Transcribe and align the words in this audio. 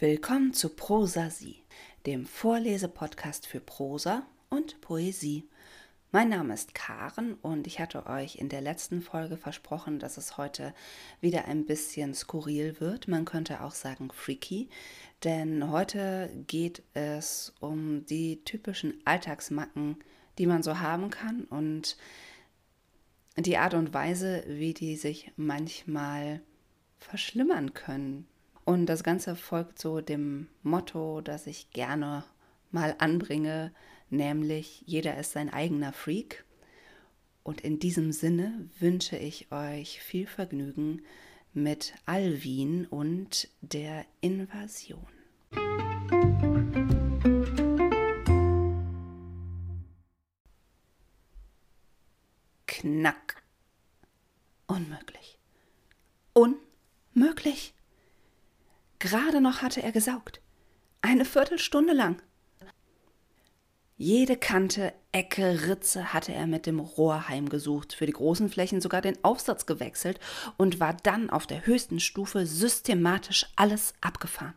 Willkommen 0.00 0.54
zu 0.54 0.68
Prosa 0.68 1.28
Sie, 1.28 1.56
dem 2.06 2.24
Vorlesepodcast 2.24 3.48
für 3.48 3.58
Prosa 3.58 4.24
und 4.48 4.80
Poesie. 4.80 5.48
Mein 6.12 6.28
Name 6.28 6.54
ist 6.54 6.72
Karen 6.72 7.34
und 7.42 7.66
ich 7.66 7.80
hatte 7.80 8.06
euch 8.06 8.36
in 8.36 8.48
der 8.48 8.60
letzten 8.60 9.02
Folge 9.02 9.36
versprochen, 9.36 9.98
dass 9.98 10.16
es 10.16 10.36
heute 10.36 10.72
wieder 11.20 11.46
ein 11.46 11.66
bisschen 11.66 12.14
skurril 12.14 12.78
wird. 12.78 13.08
Man 13.08 13.24
könnte 13.24 13.60
auch 13.60 13.72
sagen 13.72 14.12
freaky, 14.12 14.68
denn 15.24 15.68
heute 15.68 16.30
geht 16.46 16.84
es 16.94 17.52
um 17.58 18.06
die 18.06 18.44
typischen 18.44 19.00
Alltagsmacken, 19.04 19.96
die 20.38 20.46
man 20.46 20.62
so 20.62 20.78
haben 20.78 21.10
kann 21.10 21.42
und 21.42 21.96
die 23.36 23.58
Art 23.58 23.74
und 23.74 23.92
Weise, 23.94 24.44
wie 24.46 24.74
die 24.74 24.94
sich 24.94 25.32
manchmal 25.34 26.40
verschlimmern 26.98 27.74
können. 27.74 28.28
Und 28.68 28.84
das 28.84 29.02
Ganze 29.02 29.34
folgt 29.34 29.78
so 29.78 30.02
dem 30.02 30.46
Motto, 30.62 31.22
das 31.22 31.46
ich 31.46 31.70
gerne 31.70 32.24
mal 32.70 32.94
anbringe, 32.98 33.72
nämlich 34.10 34.82
jeder 34.84 35.16
ist 35.16 35.32
sein 35.32 35.50
eigener 35.50 35.94
Freak. 35.94 36.44
Und 37.42 37.62
in 37.62 37.78
diesem 37.78 38.12
Sinne 38.12 38.68
wünsche 38.78 39.16
ich 39.16 39.50
euch 39.50 40.02
viel 40.02 40.26
Vergnügen 40.26 41.00
mit 41.54 41.94
Alvin 42.04 42.84
und 42.84 43.48
der 43.62 44.04
Invasion. 44.20 45.08
Knack. 52.66 53.42
Unmöglich. 54.66 55.38
Unmöglich. 56.34 57.72
Gerade 58.98 59.40
noch 59.40 59.62
hatte 59.62 59.82
er 59.82 59.92
gesaugt. 59.92 60.40
Eine 61.00 61.24
Viertelstunde 61.24 61.92
lang. 61.92 62.20
Jede 63.96 64.36
Kante, 64.36 64.92
Ecke, 65.10 65.66
Ritze 65.66 66.12
hatte 66.12 66.32
er 66.32 66.46
mit 66.46 66.66
dem 66.66 66.78
Rohr 66.78 67.28
heimgesucht, 67.28 67.92
für 67.92 68.06
die 68.06 68.12
großen 68.12 68.48
Flächen 68.48 68.80
sogar 68.80 69.00
den 69.00 69.22
Aufsatz 69.24 69.66
gewechselt 69.66 70.20
und 70.56 70.78
war 70.78 70.94
dann 70.94 71.30
auf 71.30 71.48
der 71.48 71.66
höchsten 71.66 71.98
Stufe 71.98 72.46
systematisch 72.46 73.46
alles 73.56 73.94
abgefahren. 74.00 74.54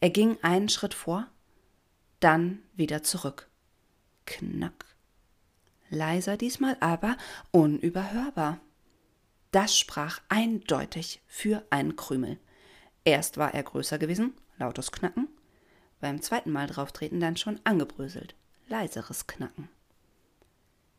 Er 0.00 0.10
ging 0.10 0.36
einen 0.42 0.68
Schritt 0.68 0.94
vor, 0.94 1.28
dann 2.18 2.60
wieder 2.74 3.04
zurück. 3.04 3.48
Knack. 4.26 4.84
Leiser 5.88 6.36
diesmal, 6.36 6.76
aber 6.80 7.16
unüberhörbar. 7.52 8.60
Das 9.52 9.78
sprach 9.78 10.20
eindeutig 10.28 11.22
für 11.26 11.64
einen 11.70 11.94
Krümel. 11.96 12.38
Erst 13.08 13.38
war 13.38 13.54
er 13.54 13.62
größer 13.62 13.96
gewesen, 13.96 14.34
lautes 14.58 14.92
Knacken, 14.92 15.28
beim 15.98 16.20
zweiten 16.20 16.52
Mal 16.52 16.66
drauftreten 16.66 17.20
dann 17.20 17.38
schon 17.38 17.58
angebröselt. 17.64 18.34
Leiseres 18.68 19.26
Knacken. 19.26 19.70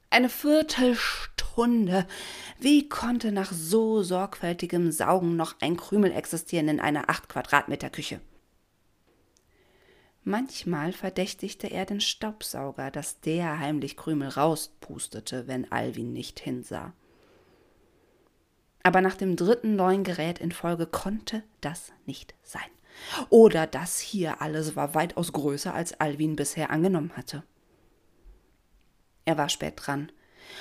Eine 0.09 0.29
Viertelstunde. 0.29 2.07
Wie 2.57 2.89
konnte 2.89 3.31
nach 3.31 3.51
so 3.51 4.01
sorgfältigem 4.01 4.91
Saugen 4.91 5.35
noch 5.35 5.57
ein 5.61 5.77
Krümel 5.77 6.11
existieren 6.11 6.67
in 6.67 6.79
einer 6.79 7.11
acht 7.11 7.29
Quadratmeter 7.29 7.91
Küche? 7.91 8.19
Manchmal 10.23 10.93
verdächtigte 10.93 11.67
er 11.67 11.85
den 11.85 12.01
Staubsauger, 12.01 12.89
dass 12.89 13.19
der 13.21 13.59
heimlich 13.59 13.97
Krümel 13.97 14.29
rauspustete, 14.29 15.45
wenn 15.45 15.71
Alwin 15.71 16.11
nicht 16.11 16.39
hinsah. 16.39 16.93
Aber 18.89 19.01
nach 19.01 19.13
dem 19.13 19.35
dritten 19.35 19.75
neuen 19.75 20.03
Gerät 20.03 20.39
in 20.39 20.51
Folge 20.51 20.87
konnte 20.87 21.43
das 21.61 21.91
nicht 22.07 22.33
sein. 22.41 22.71
Oder 23.29 23.67
das 23.67 23.99
hier 23.99 24.41
alles 24.41 24.75
war 24.75 24.95
weitaus 24.95 25.31
größer, 25.31 25.75
als 25.75 25.99
Alwin 25.99 26.35
bisher 26.35 26.71
angenommen 26.71 27.11
hatte. 27.15 27.43
Er 29.25 29.37
war 29.37 29.47
spät 29.47 29.75
dran. 29.75 30.11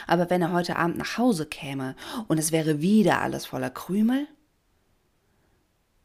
Aber 0.06 0.28
wenn 0.28 0.42
er 0.42 0.52
heute 0.52 0.76
Abend 0.76 0.98
nach 0.98 1.16
Hause 1.16 1.46
käme 1.46 1.96
und 2.26 2.36
es 2.36 2.52
wäre 2.52 2.82
wieder 2.82 3.22
alles 3.22 3.46
voller 3.46 3.70
Krümel? 3.70 4.28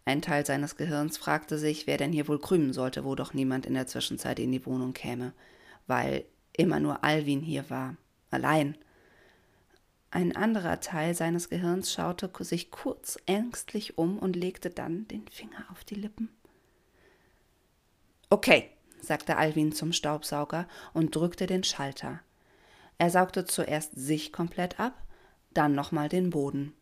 Ein 0.06 0.22
Teil 0.22 0.46
seines 0.46 0.78
Gehirns 0.78 1.18
fragte 1.18 1.58
sich, 1.58 1.88
wer 1.88 1.98
denn 1.98 2.14
hier 2.14 2.30
wohl 2.30 2.40
krümen 2.40 2.72
sollte, 2.72 3.04
wo 3.04 3.16
doch 3.16 3.34
niemand 3.34 3.66
in 3.66 3.74
der 3.74 3.88
Zwischenzeit 3.88 4.40
in 4.40 4.54
die 4.54 4.66
Wohnung 4.66 4.94
käme, 4.94 5.34
weil 5.88 6.24
immer 6.56 6.80
nur 6.80 7.04
Alwin 7.04 7.42
hier 7.42 7.70
war, 7.70 7.98
allein. 8.32 8.78
Ein 10.14 10.36
anderer 10.36 10.80
Teil 10.80 11.16
seines 11.16 11.50
Gehirns 11.50 11.92
schaute 11.92 12.32
sich 12.42 12.70
kurz 12.70 13.18
ängstlich 13.26 13.98
um 13.98 14.20
und 14.20 14.36
legte 14.36 14.70
dann 14.70 15.08
den 15.08 15.28
Finger 15.28 15.66
auf 15.72 15.84
die 15.84 15.96
Lippen. 15.96 16.30
Okay, 18.30 18.70
sagte 19.02 19.38
Alwin 19.38 19.72
zum 19.72 19.92
Staubsauger 19.92 20.68
und 20.94 21.16
drückte 21.16 21.48
den 21.48 21.64
Schalter. 21.64 22.20
Er 23.00 23.10
saugte 23.10 23.46
zuerst 23.46 23.96
sich 23.96 24.32
komplett 24.32 24.80
ab, 24.80 25.02
dann 25.52 25.74
nochmal 25.74 26.10
den 26.10 26.30
Boden. 26.30 26.74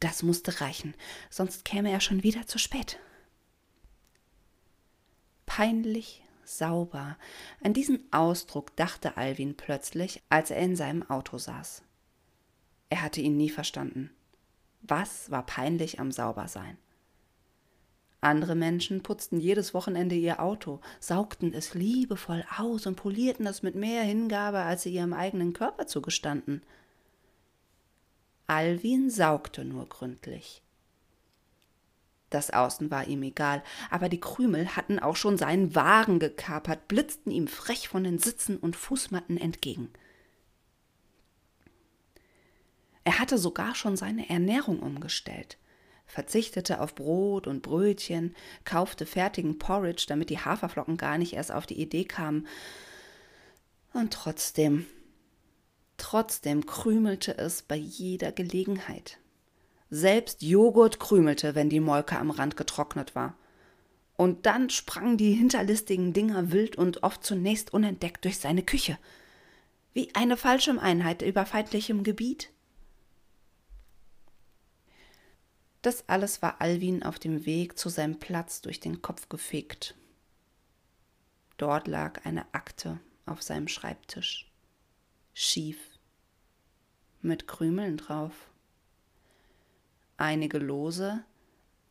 Das 0.00 0.24
musste 0.24 0.60
reichen, 0.60 0.94
sonst 1.30 1.64
käme 1.64 1.92
er 1.92 2.00
schon 2.00 2.24
wieder 2.24 2.48
zu 2.48 2.58
spät. 2.58 2.98
Peinlich 5.46 6.24
sauber. 6.44 7.18
An 7.62 7.72
diesen 7.72 8.12
Ausdruck 8.12 8.74
dachte 8.74 9.16
Alwin 9.16 9.56
plötzlich, 9.56 10.24
als 10.28 10.50
er 10.50 10.58
in 10.58 10.74
seinem 10.74 11.08
Auto 11.08 11.38
saß. 11.38 11.85
Hatte 13.06 13.20
ihn 13.20 13.36
nie 13.36 13.50
verstanden. 13.50 14.10
Was 14.82 15.30
war 15.30 15.46
peinlich 15.46 16.00
am 16.00 16.10
Saubersein? 16.10 16.76
Andere 18.20 18.56
Menschen 18.56 19.04
putzten 19.04 19.38
jedes 19.38 19.74
Wochenende 19.74 20.16
ihr 20.16 20.42
Auto, 20.42 20.80
saugten 20.98 21.54
es 21.54 21.74
liebevoll 21.74 22.44
aus 22.58 22.84
und 22.84 22.96
polierten 22.96 23.46
es 23.46 23.62
mit 23.62 23.76
mehr 23.76 24.02
Hingabe, 24.02 24.58
als 24.58 24.82
sie 24.82 24.92
ihrem 24.92 25.12
eigenen 25.12 25.52
Körper 25.52 25.86
zugestanden. 25.86 26.64
Alwin 28.48 29.08
saugte 29.08 29.64
nur 29.64 29.88
gründlich. 29.88 30.64
Das 32.28 32.50
Außen 32.50 32.90
war 32.90 33.06
ihm 33.06 33.22
egal, 33.22 33.62
aber 33.88 34.08
die 34.08 34.18
Krümel 34.18 34.74
hatten 34.74 34.98
auch 34.98 35.14
schon 35.14 35.38
seinen 35.38 35.76
Wagen 35.76 36.18
gekapert, 36.18 36.88
blitzten 36.88 37.30
ihm 37.30 37.46
frech 37.46 37.86
von 37.86 38.02
den 38.02 38.18
Sitzen 38.18 38.56
und 38.56 38.74
Fußmatten 38.74 39.36
entgegen. 39.36 39.92
Er 43.06 43.20
hatte 43.20 43.38
sogar 43.38 43.76
schon 43.76 43.96
seine 43.96 44.28
Ernährung 44.28 44.80
umgestellt, 44.80 45.58
verzichtete 46.06 46.80
auf 46.80 46.96
Brot 46.96 47.46
und 47.46 47.62
Brötchen, 47.62 48.34
kaufte 48.64 49.06
fertigen 49.06 49.60
Porridge, 49.60 50.06
damit 50.08 50.28
die 50.28 50.40
Haferflocken 50.40 50.96
gar 50.96 51.16
nicht 51.16 51.34
erst 51.34 51.52
auf 51.52 51.66
die 51.66 51.80
Idee 51.80 52.04
kamen. 52.04 52.48
Und 53.92 54.12
trotzdem, 54.12 54.86
trotzdem 55.98 56.66
krümelte 56.66 57.38
es 57.38 57.62
bei 57.62 57.76
jeder 57.76 58.32
Gelegenheit. 58.32 59.18
Selbst 59.88 60.42
Joghurt 60.42 60.98
krümelte, 60.98 61.54
wenn 61.54 61.70
die 61.70 61.78
Molke 61.78 62.18
am 62.18 62.32
Rand 62.32 62.56
getrocknet 62.56 63.14
war. 63.14 63.36
Und 64.16 64.46
dann 64.46 64.68
sprangen 64.68 65.16
die 65.16 65.32
hinterlistigen 65.32 66.12
Dinger 66.12 66.50
wild 66.50 66.74
und 66.74 67.04
oft 67.04 67.22
zunächst 67.22 67.72
unentdeckt 67.72 68.24
durch 68.24 68.38
seine 68.38 68.64
Küche. 68.64 68.98
Wie 69.92 70.12
eine 70.16 70.36
Fallschirmeinheit 70.36 71.22
über 71.22 71.46
feindlichem 71.46 72.02
Gebiet. 72.02 72.50
Das 75.86 76.08
alles 76.08 76.42
war 76.42 76.60
Alwin 76.60 77.04
auf 77.04 77.20
dem 77.20 77.46
Weg 77.46 77.78
zu 77.78 77.88
seinem 77.90 78.18
Platz 78.18 78.60
durch 78.60 78.80
den 78.80 79.02
Kopf 79.02 79.28
gefegt. 79.28 79.94
Dort 81.58 81.86
lag 81.86 82.24
eine 82.24 82.52
Akte 82.52 82.98
auf 83.24 83.40
seinem 83.40 83.68
Schreibtisch. 83.68 84.50
Schief. 85.32 85.78
Mit 87.22 87.46
Krümeln 87.46 87.98
drauf. 87.98 88.50
Einige 90.16 90.58
lose, 90.58 91.24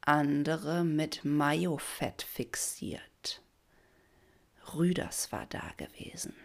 andere 0.02 0.84
mit 0.84 1.24
Majofett 1.24 2.22
fixiert. 2.22 3.42
Rüders 4.74 5.32
war 5.32 5.46
da 5.46 5.72
gewesen. 5.78 6.36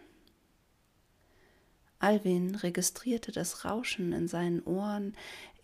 Alwin 2.00 2.55
registrierte 2.55 3.31
das 3.31 3.64
Rauschen 3.64 4.12
in 4.12 4.26
seinen 4.26 4.62
Ohren 4.62 5.14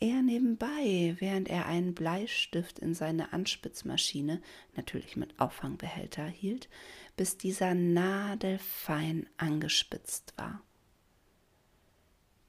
eher 0.00 0.20
nebenbei, 0.22 1.16
während 1.18 1.48
er 1.48 1.66
einen 1.66 1.94
Bleistift 1.94 2.78
in 2.78 2.94
seine 2.94 3.32
Anspitzmaschine, 3.32 4.42
natürlich 4.76 5.16
mit 5.16 5.40
Auffangbehälter, 5.40 6.26
hielt, 6.26 6.68
bis 7.16 7.38
dieser 7.38 7.74
nadelfein 7.74 9.26
angespitzt 9.38 10.34
war. 10.36 10.60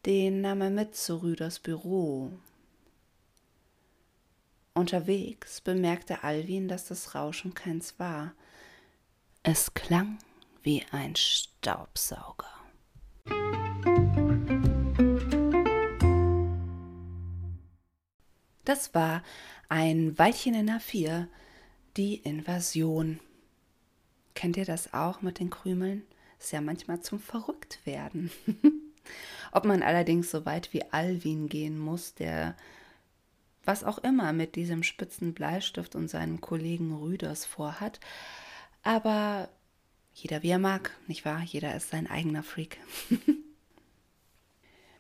Den 0.06 0.42
nahm 0.42 0.62
er 0.62 0.70
mit 0.70 0.96
zu 0.96 1.22
Rüders 1.22 1.60
Büro. 1.60 2.34
Unterwegs 4.74 5.62
bemerkte 5.62 6.24
Alwin, 6.24 6.68
dass 6.68 6.88
das 6.88 7.16
Rauschen 7.16 7.54
keins 7.54 7.98
war. 8.00 8.34
Es 9.44 9.74
klang 9.74 10.20
wie 10.62 10.84
ein 10.92 11.16
Staubsauger. 11.16 12.57
Das 18.68 18.94
war 18.94 19.24
ein 19.70 20.20
Weilchen 20.20 20.54
in 20.54 20.70
A4, 20.70 21.28
die 21.96 22.16
Invasion. 22.16 23.22
Kennt 24.36 24.58
ihr 24.58 24.66
das 24.66 24.94
auch 24.94 25.22
mit 25.22 25.40
den 25.40 25.50
Krümeln? 25.50 26.04
Ist 26.38 26.52
ja 26.52 26.60
manchmal 26.60 27.00
zum 27.00 27.22
Verrücktwerden. 27.22 28.30
Ob 29.54 29.64
man 29.64 29.84
allerdings 29.84 30.30
so 30.30 30.46
weit 30.46 30.74
wie 30.74 30.84
Alwin 30.92 31.48
gehen 31.48 31.80
muss, 31.80 32.14
der 32.14 32.58
was 33.64 33.86
auch 33.86 34.00
immer 34.00 34.34
mit 34.34 34.58
diesem 34.58 34.84
spitzen 34.84 35.34
Bleistift 35.34 35.96
und 35.96 36.10
seinem 36.10 36.42
Kollegen 36.42 36.94
Rüders 36.94 37.46
vorhat. 37.46 38.02
Aber 38.84 39.48
jeder 40.14 40.44
wie 40.44 40.50
er 40.50 40.60
mag, 40.60 40.92
nicht 41.08 41.24
wahr? 41.24 41.42
Jeder 41.42 41.74
ist 41.74 41.92
sein 41.92 42.10
eigener 42.10 42.44
Freak. 42.44 42.80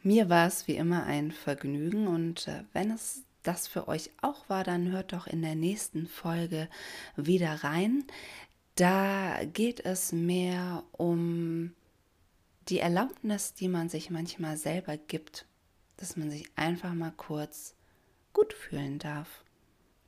Mir 0.03 0.29
war 0.29 0.47
es 0.47 0.69
wie 0.69 0.77
immer 0.77 1.03
ein 1.03 1.33
Vergnügen 1.33 2.07
und 2.07 2.47
äh, 2.47 2.63
wenn 2.71 2.91
es 2.91 3.26
das 3.47 3.67
für 3.67 3.87
euch 3.87 4.11
auch 4.21 4.49
war, 4.49 4.63
dann 4.63 4.91
hört 4.91 5.13
doch 5.13 5.27
in 5.27 5.41
der 5.41 5.55
nächsten 5.55 6.07
Folge 6.07 6.69
wieder 7.15 7.63
rein. 7.63 8.03
Da 8.75 9.43
geht 9.45 9.79
es 9.85 10.11
mehr 10.11 10.83
um 10.91 11.73
die 12.69 12.79
Erlaubnis, 12.79 13.53
die 13.53 13.69
man 13.69 13.89
sich 13.89 14.09
manchmal 14.09 14.57
selber 14.57 14.97
gibt, 14.97 15.45
dass 15.95 16.17
man 16.17 16.29
sich 16.29 16.45
einfach 16.55 16.93
mal 16.93 17.13
kurz 17.15 17.75
gut 18.33 18.53
fühlen 18.53 18.99
darf. 18.99 19.43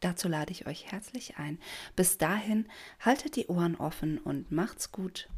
Dazu 0.02 0.28
lade 0.28 0.52
ich 0.52 0.68
euch 0.68 0.92
herzlich 0.92 1.38
ein. 1.38 1.60
Bis 1.96 2.18
dahin, 2.18 2.68
haltet 3.00 3.36
die 3.36 3.48
Ohren 3.48 3.76
offen 3.76 4.18
und 4.18 4.52
macht's 4.52 4.92
gut. 4.92 5.30